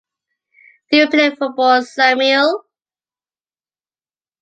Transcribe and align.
Do 0.89 0.97
you 0.97 1.07
play 1.11 1.29
football, 1.29 1.83
Samuel? 1.83 2.65